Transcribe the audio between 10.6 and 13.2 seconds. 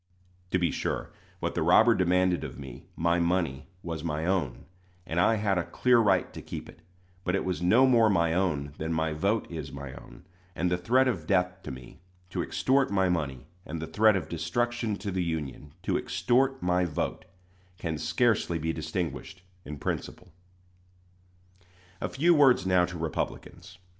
the threat of death to me, to extort my